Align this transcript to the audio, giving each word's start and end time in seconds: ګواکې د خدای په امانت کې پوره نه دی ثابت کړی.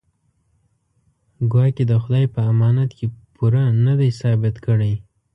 ګواکې 1.51 1.83
د 1.87 1.93
خدای 2.03 2.25
په 2.33 2.39
امانت 2.51 2.89
کې 2.97 3.05
پوره 3.35 3.63
نه 3.85 3.93
دی 3.99 4.09
ثابت 4.21 4.55
کړی. 4.65 4.93